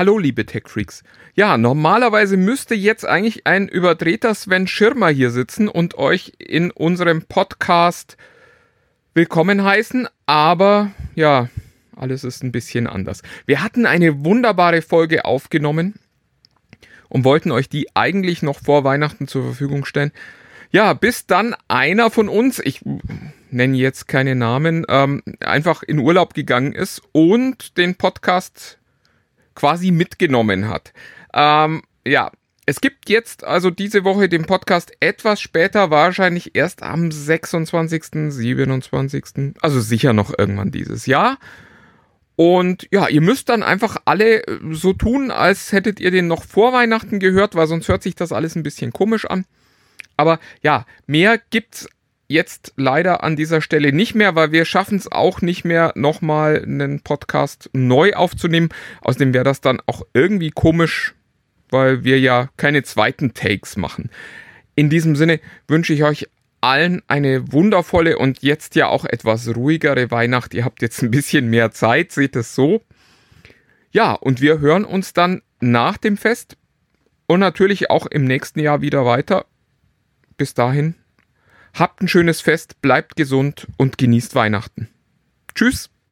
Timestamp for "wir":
13.44-13.62, 54.52-54.64, 62.04-62.20, 74.40-74.60